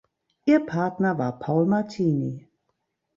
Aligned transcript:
Ihr 0.45 0.65
Partner 0.65 1.19
war 1.19 1.37
Paul 1.37 1.67
Martini. 1.67 2.49